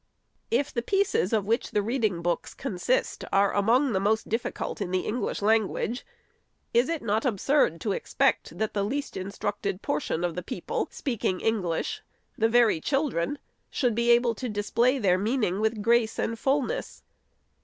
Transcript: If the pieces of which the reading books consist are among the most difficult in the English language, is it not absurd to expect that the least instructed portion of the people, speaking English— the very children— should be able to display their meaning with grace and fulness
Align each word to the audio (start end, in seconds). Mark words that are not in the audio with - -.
If 0.49 0.73
the 0.73 0.81
pieces 0.81 1.31
of 1.31 1.45
which 1.45 1.69
the 1.69 1.83
reading 1.83 2.23
books 2.23 2.55
consist 2.55 3.23
are 3.31 3.53
among 3.53 3.91
the 3.93 3.99
most 3.99 4.27
difficult 4.27 4.81
in 4.81 4.89
the 4.89 5.01
English 5.01 5.43
language, 5.43 6.07
is 6.73 6.89
it 6.89 7.03
not 7.03 7.23
absurd 7.23 7.79
to 7.81 7.91
expect 7.91 8.57
that 8.57 8.73
the 8.73 8.81
least 8.83 9.15
instructed 9.15 9.83
portion 9.83 10.23
of 10.23 10.33
the 10.33 10.41
people, 10.41 10.87
speaking 10.89 11.39
English— 11.39 12.01
the 12.35 12.49
very 12.49 12.81
children— 12.81 13.37
should 13.69 13.93
be 13.93 14.09
able 14.09 14.33
to 14.33 14.49
display 14.49 14.97
their 14.97 15.19
meaning 15.19 15.59
with 15.61 15.83
grace 15.83 16.17
and 16.17 16.39
fulness 16.39 17.03